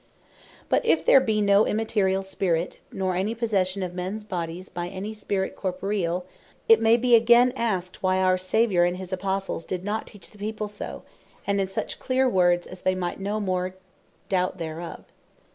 But 0.67 0.83
if 0.83 1.05
there 1.05 1.19
be 1.19 1.41
no 1.41 1.63
Immateriall 1.65 2.23
Spirit, 2.23 2.79
nor 2.91 3.13
any 3.15 3.35
Possession 3.35 3.83
of 3.83 3.93
mens 3.93 4.23
bodies 4.23 4.67
by 4.67 4.87
any 4.87 5.13
Spirit 5.13 5.55
Corporeall, 5.55 6.23
it 6.67 6.81
may 6.81 6.95
again 6.95 7.49
be 7.49 7.55
asked, 7.55 8.01
why 8.01 8.17
our 8.19 8.35
Saviour 8.39 8.83
and 8.83 8.97
his 8.97 9.13
Apostles 9.13 9.63
did 9.63 9.83
not 9.83 10.07
teach 10.07 10.31
the 10.31 10.39
People 10.39 10.67
so; 10.67 11.03
and 11.45 11.61
in 11.61 11.67
such 11.67 11.99
cleer 11.99 12.27
words, 12.27 12.65
as 12.65 12.81
they 12.81 12.95
might 12.95 13.19
no 13.19 13.39
more 13.39 13.75
doubt 14.27 14.57
thereof. 14.57 15.03